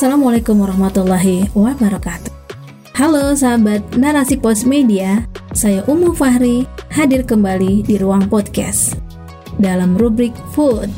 Assalamualaikum 0.00 0.64
warahmatullahi 0.64 1.52
wabarakatuh. 1.52 2.32
Halo 2.96 3.36
sahabat 3.36 3.84
Narasi 4.00 4.40
Pos 4.40 4.64
Media, 4.64 5.28
saya 5.52 5.84
Umu 5.84 6.16
Fahri 6.16 6.64
hadir 6.88 7.20
kembali 7.20 7.84
di 7.84 8.00
ruang 8.00 8.24
podcast 8.32 8.96
dalam 9.60 10.00
rubrik 10.00 10.32
Food. 10.56 10.88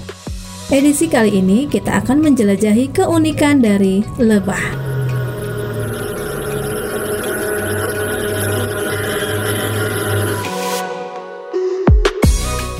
Edisi 0.70 1.10
kali 1.10 1.34
ini 1.34 1.66
kita 1.66 1.98
akan 1.98 2.30
menjelajahi 2.30 2.94
keunikan 2.94 3.58
dari 3.58 4.06
lebah. 4.22 4.62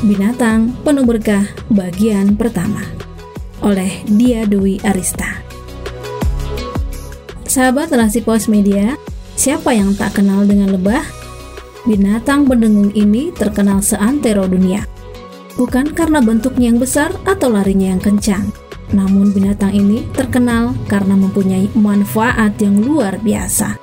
Binatang 0.07 0.71
Penuh 0.87 1.03
Berkah 1.03 1.51
bagian 1.67 2.39
pertama 2.39 2.87
oleh 3.59 4.07
Dia 4.07 4.47
Dwi 4.47 4.79
Arista. 4.87 5.42
Sahabat 7.53 7.93
relasi 7.93 8.25
pos 8.25 8.49
media, 8.49 8.97
siapa 9.37 9.77
yang 9.77 9.93
tak 9.93 10.17
kenal 10.17 10.49
dengan 10.49 10.73
lebah? 10.73 11.05
Binatang 11.85 12.49
pendengung 12.49 12.89
ini 12.97 13.29
terkenal 13.29 13.85
seantero 13.85 14.49
dunia. 14.49 14.89
Bukan 15.61 15.93
karena 15.93 16.25
bentuknya 16.25 16.73
yang 16.73 16.81
besar 16.81 17.13
atau 17.29 17.53
larinya 17.53 17.93
yang 17.93 18.01
kencang, 18.01 18.49
namun 18.97 19.37
binatang 19.37 19.77
ini 19.77 20.01
terkenal 20.17 20.73
karena 20.89 21.13
mempunyai 21.13 21.69
manfaat 21.77 22.57
yang 22.57 22.81
luar 22.81 23.21
biasa. 23.21 23.77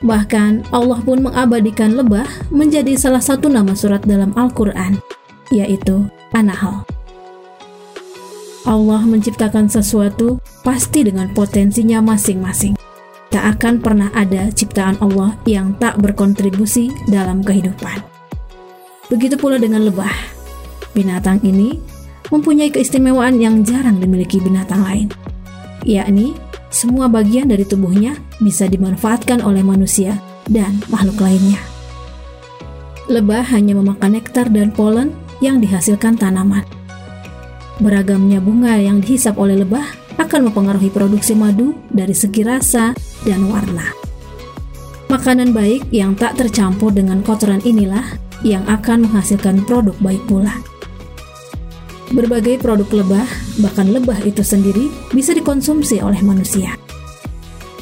Bahkan 0.00 0.72
Allah 0.72 1.04
pun 1.04 1.20
mengabadikan 1.28 2.00
lebah 2.00 2.48
menjadi 2.48 2.96
salah 2.96 3.20
satu 3.20 3.52
nama 3.52 3.76
surat 3.76 4.00
dalam 4.08 4.32
Al-Quran, 4.32 4.96
yaitu 5.52 6.08
An-Nahl. 6.32 6.97
Allah 8.66 9.02
menciptakan 9.06 9.70
sesuatu 9.70 10.42
pasti 10.66 11.06
dengan 11.06 11.30
potensinya 11.30 12.02
masing-masing. 12.02 12.74
Tak 13.28 13.60
akan 13.60 13.84
pernah 13.84 14.08
ada 14.16 14.48
ciptaan 14.50 14.96
Allah 15.04 15.36
yang 15.44 15.76
tak 15.76 16.00
berkontribusi 16.00 16.90
dalam 17.06 17.44
kehidupan. 17.44 18.00
Begitu 19.12 19.36
pula 19.36 19.60
dengan 19.60 19.84
lebah. 19.84 20.10
Binatang 20.96 21.38
ini 21.44 21.76
mempunyai 22.32 22.72
keistimewaan 22.72 23.36
yang 23.38 23.62
jarang 23.62 24.00
dimiliki 24.00 24.40
binatang 24.40 24.80
lain, 24.84 25.08
yakni 25.84 26.36
semua 26.68 27.08
bagian 27.08 27.48
dari 27.48 27.64
tubuhnya 27.64 28.16
bisa 28.40 28.68
dimanfaatkan 28.68 29.40
oleh 29.40 29.64
manusia 29.64 30.16
dan 30.48 30.80
makhluk 30.92 31.20
lainnya. 31.20 31.60
Lebah 33.08 33.40
hanya 33.56 33.72
memakan 33.72 34.20
nektar 34.20 34.52
dan 34.52 34.68
polen 34.68 35.16
yang 35.40 35.64
dihasilkan 35.64 36.20
tanaman. 36.20 36.77
Beragamnya 37.78 38.42
bunga 38.42 38.74
yang 38.74 38.98
dihisap 38.98 39.38
oleh 39.38 39.62
lebah 39.62 39.86
akan 40.18 40.50
mempengaruhi 40.50 40.90
produksi 40.90 41.38
madu 41.38 41.78
dari 41.94 42.10
segi 42.10 42.42
rasa 42.42 42.90
dan 43.22 43.46
warna. 43.46 43.94
Makanan 45.08 45.54
baik 45.54 45.88
yang 45.94 46.18
tak 46.18 46.36
tercampur 46.36 46.90
dengan 46.90 47.22
kotoran 47.22 47.62
inilah 47.62 48.04
yang 48.42 48.66
akan 48.66 49.06
menghasilkan 49.06 49.62
produk 49.62 49.94
baik 50.02 50.20
pula. 50.26 50.52
Berbagai 52.12 52.58
produk 52.58 52.88
lebah, 53.04 53.28
bahkan 53.62 53.88
lebah 53.94 54.18
itu 54.24 54.40
sendiri, 54.42 54.88
bisa 55.14 55.36
dikonsumsi 55.36 56.00
oleh 56.02 56.18
manusia. 56.24 56.74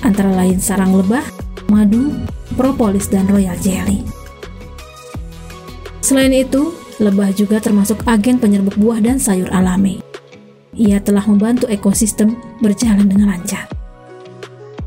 Antara 0.05 0.35
lain 0.35 0.59
sarang 0.59 0.93
lebah, 0.93 1.23
madu, 1.73 2.13
propolis, 2.59 3.07
dan 3.07 3.27
royal 3.31 3.55
jelly. 3.63 4.03
Selain 6.03 6.31
itu, 6.31 6.75
lebah 7.03 7.33
juga 7.37 7.61
termasuk 7.61 8.05
agen 8.09 8.41
penyerbuk 8.41 8.77
buah 8.81 9.01
dan 9.01 9.21
sayur 9.21 9.49
alami. 9.53 10.01
Ia 10.77 11.01
telah 11.01 11.25
membantu 11.25 11.69
ekosistem 11.69 12.37
berjalan 12.61 13.09
dengan 13.09 13.33
lancar. 13.33 13.69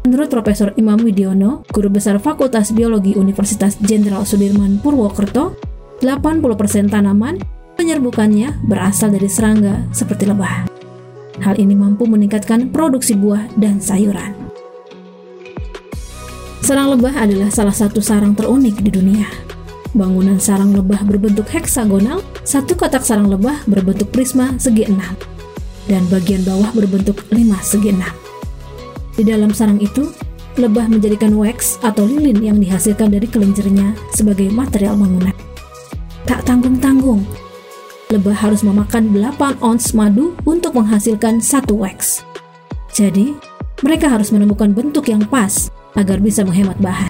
Menurut 0.06 0.30
Profesor 0.31 0.74
Imam 0.80 0.98
Widiono, 1.02 1.66
Guru 1.69 1.90
Besar 1.94 2.18
Fakultas 2.18 2.74
Biologi 2.74 3.14
Universitas 3.14 3.78
Jenderal 3.78 4.25
Sudirman 4.25 4.81
Purwokerto, 4.81 5.58
80% 6.02 6.90
tanaman 6.90 7.38
Penyerbukannya 7.80 8.68
berasal 8.68 9.16
dari 9.16 9.31
serangga 9.31 9.88
seperti 9.96 10.28
lebah. 10.28 10.68
Hal 11.40 11.56
ini 11.56 11.72
mampu 11.80 12.03
meningkatkan 12.03 12.75
produksi 12.75 13.16
buah 13.16 13.48
dan 13.56 13.80
sayuran. 13.80 14.36
Sarang 16.59 16.92
lebah 16.92 17.16
adalah 17.16 17.48
salah 17.48 17.72
satu 17.72 18.03
sarang 18.03 18.36
terunik 18.36 18.84
di 18.84 18.92
dunia. 18.92 19.49
Bangunan 19.97 20.38
sarang 20.38 20.69
lebah 20.77 21.01
berbentuk 21.01 21.50
heksagonal, 21.50 22.22
satu 22.45 22.77
kotak 22.77 23.01
sarang 23.01 23.25
lebah 23.25 23.57
berbentuk 23.66 24.13
prisma 24.13 24.53
segi 24.61 24.85
enam, 24.85 25.17
dan 25.89 26.05
bagian 26.13 26.45
bawah 26.45 26.69
berbentuk 26.77 27.25
lima 27.33 27.57
segi 27.66 27.89
enam. 27.89 28.13
Di 29.17 29.25
dalam 29.25 29.50
sarang 29.50 29.81
itu, 29.81 30.13
lebah 30.61 30.85
menjadikan 30.85 31.33
wax 31.33 31.81
atau 31.81 32.05
lilin 32.05 32.38
yang 32.38 32.57
dihasilkan 32.61 33.09
dari 33.09 33.25
kelenjernya 33.25 33.97
sebagai 34.13 34.53
material 34.53 34.94
bangunan. 34.94 35.33
Tak 36.29 36.45
tanggung-tanggung, 36.45 37.25
lebah 38.13 38.38
harus 38.38 38.61
memakan 38.61 39.09
8 39.09 39.57
ons 39.66 39.85
madu 39.97 40.38
untuk 40.45 40.77
menghasilkan 40.77 41.41
satu 41.41 41.73
wax. 41.81 42.21
Jadi, 42.94 43.33
mereka 43.81 44.06
harus 44.06 44.29
menemukan 44.29 44.69
bentuk 44.69 45.09
yang 45.09 45.25
pas 45.25 45.73
agar 45.97 46.21
bisa 46.21 46.45
menghemat 46.45 46.77
bahan. 46.77 47.09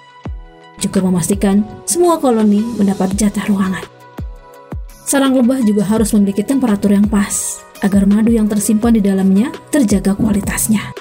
Juga 0.80 1.04
memastikan 1.04 1.64
semua 1.84 2.16
koloni 2.18 2.64
mendapat 2.80 3.12
jatah 3.20 3.44
ruangan. 3.52 3.84
Sarang 5.04 5.36
lebah 5.36 5.60
juga 5.66 5.84
harus 5.84 6.14
memiliki 6.16 6.46
temperatur 6.46 6.96
yang 6.96 7.08
pas 7.10 7.60
agar 7.84 8.06
madu 8.06 8.32
yang 8.32 8.48
tersimpan 8.48 8.96
di 8.96 9.02
dalamnya 9.04 9.52
terjaga 9.74 10.16
kualitasnya. 10.16 10.94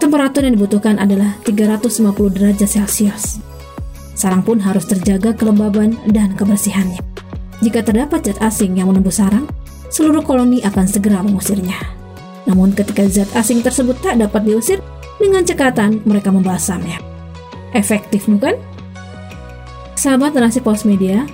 Temperatur 0.00 0.42
yang 0.42 0.58
dibutuhkan 0.58 0.98
adalah 0.98 1.38
350 1.46 2.10
derajat 2.34 2.66
Celcius. 2.66 3.38
Sarang 4.18 4.42
pun 4.42 4.58
harus 4.58 4.88
terjaga 4.88 5.30
kelembaban 5.36 5.94
dan 6.10 6.34
kebersihannya. 6.34 6.98
Jika 7.62 7.86
terdapat 7.86 8.26
zat 8.26 8.42
asing 8.42 8.74
yang 8.74 8.90
menembus 8.90 9.22
sarang, 9.22 9.46
seluruh 9.92 10.26
koloni 10.26 10.58
akan 10.66 10.86
segera 10.90 11.22
mengusirnya. 11.22 11.78
Namun 12.50 12.74
ketika 12.74 13.06
zat 13.06 13.30
asing 13.38 13.62
tersebut 13.62 13.94
tak 14.02 14.18
dapat 14.18 14.42
diusir, 14.42 14.82
dengan 15.22 15.46
cekatan 15.46 16.02
mereka 16.02 16.34
membasamnya. 16.34 17.11
Efektif 17.72 18.28
bukan? 18.28 18.56
Sahabat 19.96 20.36
nasi 20.36 20.60
pos 20.60 20.84
media, 20.84 21.24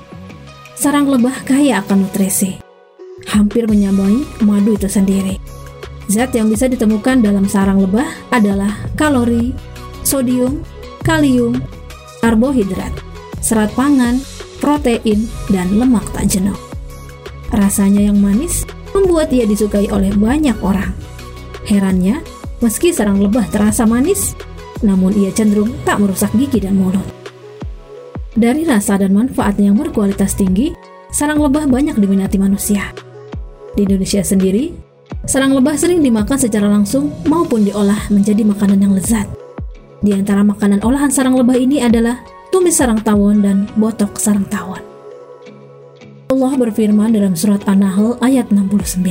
sarang 0.79 1.11
lebah 1.11 1.35
kaya 1.43 1.83
akan 1.83 2.07
nutrisi. 2.07 2.59
Hampir 3.27 3.67
menyamai 3.67 4.23
madu 4.47 4.79
itu 4.79 4.87
sendiri. 4.87 5.39
Zat 6.09 6.33
yang 6.33 6.49
bisa 6.49 6.71
ditemukan 6.71 7.21
dalam 7.21 7.45
sarang 7.51 7.83
lebah 7.83 8.07
adalah 8.33 8.73
kalori, 8.97 9.53
sodium, 10.07 10.65
kalium, 11.05 11.59
karbohidrat, 12.25 12.95
serat 13.43 13.69
pangan, 13.77 14.23
protein, 14.63 15.29
dan 15.53 15.69
lemak 15.77 16.07
tak 16.15 16.31
jenuh. 16.31 16.57
Rasanya 17.53 18.09
yang 18.09 18.19
manis 18.21 18.65
membuat 18.95 19.33
ia 19.35 19.45
disukai 19.45 19.91
oleh 19.93 20.15
banyak 20.15 20.57
orang. 20.65 20.95
Herannya, 21.69 22.25
meski 22.65 22.95
sarang 22.95 23.21
lebah 23.21 23.45
terasa 23.53 23.85
manis, 23.85 24.33
namun 24.83 25.15
ia 25.15 25.31
cenderung 25.35 25.75
tak 25.83 25.99
merusak 25.99 26.31
gigi 26.35 26.63
dan 26.63 26.79
mulut. 26.79 27.05
Dari 28.39 28.63
rasa 28.63 29.01
dan 29.03 29.17
manfaatnya 29.17 29.73
yang 29.73 29.79
berkualitas 29.79 30.39
tinggi, 30.39 30.71
sarang 31.11 31.43
lebah 31.43 31.67
banyak 31.67 31.99
diminati 31.99 32.39
manusia. 32.39 32.95
Di 33.75 33.83
Indonesia 33.83 34.23
sendiri, 34.23 34.71
sarang 35.27 35.51
lebah 35.59 35.75
sering 35.75 35.99
dimakan 36.05 36.39
secara 36.39 36.71
langsung 36.71 37.11
maupun 37.27 37.67
diolah 37.67 37.99
menjadi 38.15 38.47
makanan 38.47 38.79
yang 38.79 38.95
lezat. 38.95 39.27
Di 39.99 40.15
antara 40.15 40.47
makanan 40.47 40.87
olahan 40.87 41.11
sarang 41.11 41.35
lebah 41.35 41.59
ini 41.59 41.83
adalah 41.83 42.23
tumis 42.55 42.79
sarang 42.79 43.03
tawon 43.03 43.43
dan 43.43 43.67
botok 43.75 44.15
sarang 44.15 44.47
tawon. 44.47 44.87
Allah 46.31 46.55
berfirman 46.55 47.11
dalam 47.11 47.35
surat 47.35 47.67
An-Nahl 47.67 48.15
ayat 48.23 48.55
69. 48.55 49.03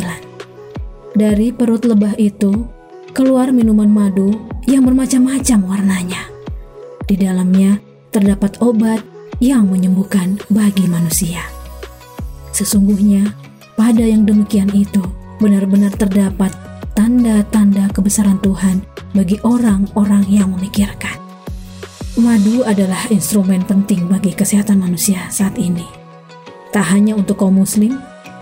Dari 1.17 1.51
perut 1.51 1.83
lebah 1.83 2.15
itu 2.15 2.63
keluar 3.11 3.51
minuman 3.51 3.91
madu 3.91 4.46
bermacam-macam 4.87 5.59
warnanya. 5.67 6.31
Di 7.03 7.19
dalamnya 7.19 7.75
terdapat 8.15 8.55
obat 8.63 9.03
yang 9.43 9.67
menyembuhkan 9.67 10.39
bagi 10.47 10.87
manusia. 10.87 11.43
Sesungguhnya 12.55 13.35
pada 13.75 13.99
yang 13.99 14.23
demikian 14.23 14.71
itu 14.71 15.03
benar-benar 15.43 15.91
terdapat 15.99 16.55
tanda-tanda 16.95 17.91
kebesaran 17.91 18.39
Tuhan 18.39 18.79
bagi 19.11 19.35
orang-orang 19.43 20.23
yang 20.31 20.55
memikirkan. 20.55 21.19
Madu 22.17 22.63
adalah 22.65 23.11
instrumen 23.11 23.61
penting 23.67 24.07
bagi 24.07 24.33
kesehatan 24.33 24.81
manusia 24.81 25.27
saat 25.29 25.53
ini. 25.59 25.85
Tak 26.71 26.95
hanya 26.95 27.13
untuk 27.13 27.43
kaum 27.43 27.59
muslim, 27.59 27.99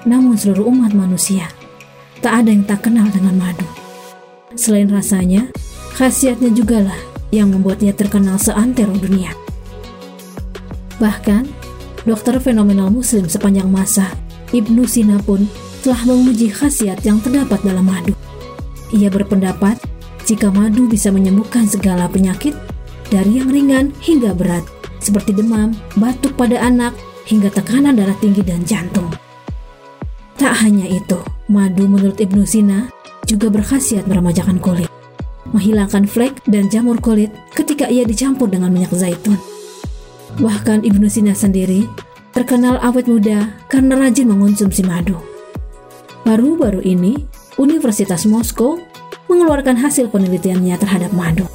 namun 0.07 0.39
seluruh 0.39 0.69
umat 0.71 0.95
manusia. 0.95 1.49
Tak 2.23 2.45
ada 2.45 2.49
yang 2.53 2.63
tak 2.63 2.87
kenal 2.87 3.09
dengan 3.11 3.35
madu. 3.35 3.67
Selain 4.55 4.87
rasanya, 4.87 5.51
khasiatnya 5.95 6.51
juga 6.51 6.83
lah 6.83 6.99
yang 7.31 7.55
membuatnya 7.55 7.95
terkenal 7.95 8.35
seantero 8.35 8.91
dunia. 8.99 9.31
Bahkan, 10.99 11.47
dokter 12.03 12.35
fenomenal 12.43 12.91
muslim 12.91 13.31
sepanjang 13.31 13.71
masa, 13.71 14.11
Ibnu 14.51 14.83
Sina 14.83 15.19
pun 15.23 15.47
telah 15.79 16.03
menguji 16.03 16.51
khasiat 16.51 16.99
yang 17.07 17.23
terdapat 17.23 17.63
dalam 17.63 17.87
madu. 17.87 18.11
Ia 18.91 19.07
berpendapat 19.07 19.79
jika 20.27 20.51
madu 20.51 20.87
bisa 20.91 21.11
menyembuhkan 21.15 21.63
segala 21.67 22.11
penyakit 22.11 22.55
dari 23.07 23.39
yang 23.39 23.51
ringan 23.51 23.85
hingga 24.03 24.35
berat, 24.35 24.63
seperti 24.99 25.31
demam, 25.31 25.71
batuk 25.95 26.35
pada 26.35 26.59
anak, 26.59 26.91
hingga 27.27 27.49
tekanan 27.51 27.97
darah 27.97 28.15
tinggi 28.19 28.43
dan 28.43 28.63
jantung. 28.67 29.09
Tak 30.35 30.59
hanya 30.65 30.85
itu, 30.89 31.19
madu 31.47 31.87
menurut 31.87 32.19
Ibnu 32.19 32.43
Sina 32.43 32.91
juga 33.25 33.49
berkhasiat 33.49 34.05
meremajakan 34.05 34.57
kulit, 34.61 34.89
menghilangkan 35.55 36.03
flek 36.03 36.43
dan 36.51 36.67
jamur 36.67 36.99
kulit 36.99 37.31
ketika 37.55 37.87
ia 37.87 38.03
dicampur 38.03 38.51
dengan 38.51 38.75
minyak 38.75 38.91
zaitun. 38.91 39.39
Bahkan 40.35 40.83
Ibnu 40.83 41.07
Sina 41.07 41.31
sendiri 41.31 41.87
terkenal 42.35 42.75
awet 42.83 43.07
muda 43.07 43.55
karena 43.71 43.95
rajin 43.95 44.27
mengonsumsi 44.27 44.83
madu. 44.83 45.15
Baru-baru 46.27 46.83
ini, 46.83 47.23
Universitas 47.55 48.27
Moskow 48.27 48.83
mengeluarkan 49.31 49.79
hasil 49.79 50.11
penelitiannya 50.11 50.75
terhadap 50.75 51.15
madu. 51.15 51.47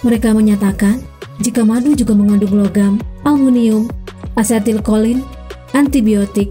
Mereka 0.00 0.32
menyatakan 0.32 1.04
jika 1.44 1.60
madu 1.60 1.92
juga 1.92 2.16
mengandung 2.16 2.56
logam, 2.56 2.96
aluminium, 3.28 3.92
asetilkolin, 4.40 5.20
antibiotik, 5.76 6.48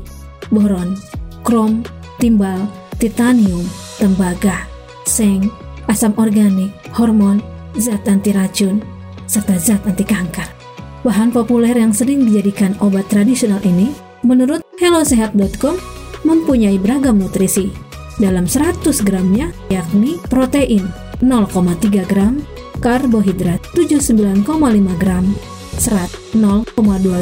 boron, 0.54 0.94
krom, 1.42 1.82
timbal, 2.22 2.70
titanium, 3.02 3.66
tembaga, 3.98 4.70
seng, 5.10 5.50
asam 5.88 6.14
organik, 6.18 6.72
hormon, 6.96 7.42
zat 7.78 8.08
anti 8.08 8.32
racun, 8.32 8.82
serta 9.30 9.58
zat 9.60 9.82
anti 9.86 10.06
kanker. 10.06 10.48
Bahan 11.06 11.30
populer 11.30 11.78
yang 11.78 11.94
sering 11.94 12.26
dijadikan 12.26 12.74
obat 12.82 13.06
tradisional 13.14 13.62
ini, 13.62 13.94
menurut 14.26 14.66
hellosehat.com, 14.82 15.78
mempunyai 16.26 16.82
beragam 16.82 17.22
nutrisi, 17.22 17.70
dalam 18.18 18.50
100 18.50 18.82
gramnya 19.06 19.54
yakni 19.70 20.18
protein 20.32 20.88
0,3 21.22 22.10
gram, 22.10 22.42
karbohidrat 22.82 23.62
79,5 23.78 24.50
gram, 24.98 25.26
serat 25.78 26.12
0,2 26.34 26.74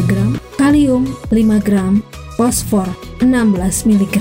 gram, 0.07 0.31
kalium 0.55 1.03
5 1.33 1.67
gram, 1.67 1.99
fosfor 2.39 2.87
16 3.19 3.89
mg, 3.89 4.17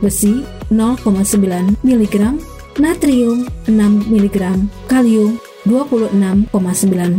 besi 0.00 0.44
0,9 0.70 1.82
mg, 1.82 2.16
natrium 2.80 3.44
6 3.68 4.08
mg, 4.08 4.36
kalium 4.88 5.36
26,9 5.68 6.16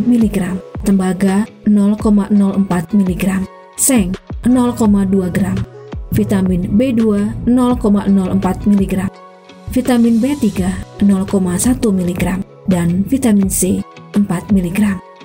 mg, 0.10 0.38
tembaga 0.82 1.46
0,04 1.70 2.98
mg, 2.98 3.26
seng 3.78 4.10
0,2 4.42 5.30
gram, 5.30 5.58
vitamin 6.10 6.66
B2 6.74 7.02
0,04 7.46 8.70
mg, 8.74 8.96
vitamin 9.70 10.16
B3 10.18 10.46
0,1 11.06 11.06
mg, 11.78 12.24
dan 12.66 13.06
vitamin 13.06 13.46
C 13.48 13.86
4 14.18 14.26
mg. 14.50 14.82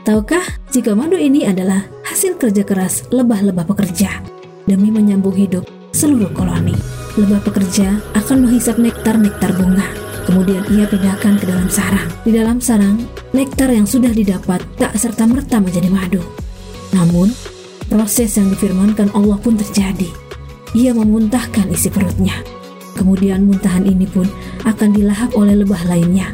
Tahukah 0.06 0.44
jika 0.70 0.94
madu 0.94 1.18
ini 1.18 1.48
adalah 1.48 1.82
hasil 2.06 2.38
kerja 2.38 2.62
keras 2.62 3.10
lebah-lebah 3.10 3.66
pekerja 3.66 4.22
demi 4.68 4.94
menyambung 4.94 5.34
hidup 5.34 5.66
seluruh 5.90 6.30
koloni. 6.30 6.76
Lebah 7.16 7.42
pekerja 7.42 7.98
akan 8.14 8.46
menghisap 8.46 8.78
nektar-nektar 8.78 9.50
bunga. 9.56 10.05
Kemudian 10.26 10.66
ia 10.74 10.90
pindahkan 10.90 11.38
ke 11.38 11.46
dalam 11.46 11.70
sarang. 11.70 12.10
Di 12.26 12.34
dalam 12.34 12.58
sarang, 12.58 12.98
nektar 13.30 13.70
yang 13.70 13.86
sudah 13.86 14.10
didapat 14.10 14.58
tak 14.74 14.98
serta-merta 14.98 15.62
menjadi 15.62 15.86
madu. 15.86 16.22
Namun, 16.90 17.30
proses 17.86 18.34
yang 18.34 18.50
difirmankan 18.50 19.14
Allah 19.14 19.38
pun 19.38 19.54
terjadi 19.54 20.26
ia 20.76 20.92
memuntahkan 20.92 21.72
isi 21.72 21.88
perutnya. 21.88 22.36
Kemudian 22.96 23.48
muntahan 23.48 23.84
ini 23.88 24.04
pun 24.04 24.28
akan 24.68 24.92
dilahap 24.92 25.32
oleh 25.32 25.56
lebah 25.56 25.80
lainnya, 25.88 26.32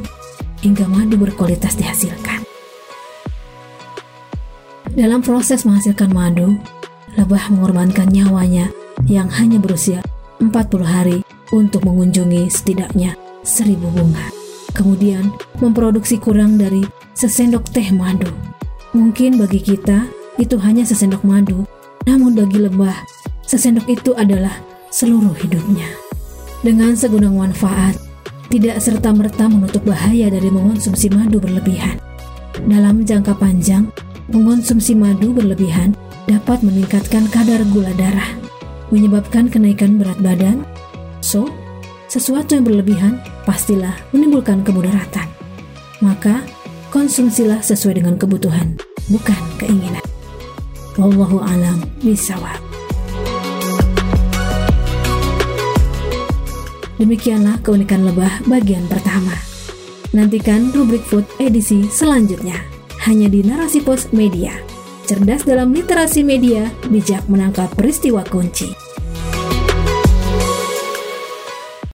hingga 0.63 0.87
madu 0.91 1.15
berkualitas 1.15 1.79
dihasilkan. 1.79 2.43
Dalam 4.93 5.23
proses 5.23 5.63
menghasilkan 5.63 6.11
madu, 6.11 6.59
lebah 7.15 7.51
mengorbankan 7.55 8.11
nyawanya 8.11 8.71
yang 9.07 9.31
hanya 9.31 9.63
berusia 9.63 10.03
40 10.39 10.53
hari 10.83 11.19
untuk 11.55 11.87
mengunjungi 11.87 12.51
setidaknya 12.51 13.15
seribu 13.45 13.91
bunga. 13.93 14.31
Kemudian 14.73 15.31
memproduksi 15.61 16.17
kurang 16.17 16.57
dari 16.57 16.83
sesendok 17.13 17.69
teh 17.71 17.93
madu. 17.93 18.31
Mungkin 18.97 19.37
bagi 19.37 19.61
kita 19.61 20.09
itu 20.41 20.57
hanya 20.59 20.83
sesendok 20.83 21.23
madu, 21.27 21.69
namun 22.09 22.33
bagi 22.33 22.57
lebah 22.57 22.97
Sesendok 23.53 23.85
itu 23.91 24.17
adalah 24.17 24.55
seluruh 24.89 25.37
hidupnya. 25.45 25.85
Dengan 26.65 26.97
segudang 26.97 27.37
manfaat, 27.37 27.99
tidak 28.49 28.81
serta-merta 28.81 29.45
menutup 29.45 29.85
bahaya 29.85 30.33
dari 30.33 30.49
mengonsumsi 30.49 31.13
madu 31.13 31.37
berlebihan. 31.37 32.01
Dalam 32.65 33.05
jangka 33.05 33.37
panjang, 33.37 33.93
mengonsumsi 34.33 34.97
madu 34.97 35.37
berlebihan 35.37 35.93
dapat 36.31 36.65
meningkatkan 36.65 37.29
kadar 37.29 37.61
gula 37.75 37.93
darah, 37.99 38.33
menyebabkan 38.89 39.53
kenaikan 39.53 40.01
berat 40.01 40.17
badan. 40.23 40.65
So, 41.21 41.51
sesuatu 42.07 42.57
yang 42.57 42.65
berlebihan 42.65 43.21
pastilah 43.45 43.95
menimbulkan 44.11 44.63
kemudaratan. 44.67 45.29
Maka, 46.03 46.43
konsumsilah 46.91 47.63
sesuai 47.63 48.03
dengan 48.03 48.19
kebutuhan, 48.19 48.75
bukan 49.11 49.43
keinginan. 49.59 50.03
Wallahu 50.99 51.41
alam 51.41 51.81
bisawab. 52.05 52.59
Demikianlah 57.01 57.59
keunikan 57.65 58.07
lebah 58.07 58.45
bagian 58.47 58.87
pertama. 58.87 59.35
Nantikan 60.13 60.71
rubrik 60.77 61.03
food 61.03 61.25
edisi 61.41 61.89
selanjutnya 61.89 62.61
hanya 63.09 63.27
di 63.27 63.43
Narasi 63.43 63.83
Pos 63.83 64.13
Media. 64.15 64.55
Cerdas 65.03 65.43
dalam 65.43 65.75
literasi 65.75 66.23
media, 66.23 66.71
bijak 66.87 67.27
menangkap 67.27 67.73
peristiwa 67.75 68.23
kunci. 68.23 68.82